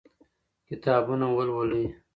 [0.67, 1.85] کتابونه ولولئ.